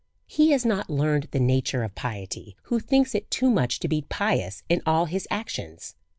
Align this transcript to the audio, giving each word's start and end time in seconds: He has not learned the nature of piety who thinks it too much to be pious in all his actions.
He 0.25 0.49
has 0.49 0.65
not 0.65 0.89
learned 0.89 1.27
the 1.29 1.39
nature 1.39 1.83
of 1.83 1.93
piety 1.93 2.55
who 2.63 2.79
thinks 2.79 3.13
it 3.13 3.29
too 3.29 3.51
much 3.51 3.77
to 3.81 3.87
be 3.87 4.01
pious 4.01 4.63
in 4.67 4.81
all 4.83 5.05
his 5.05 5.27
actions. 5.29 5.93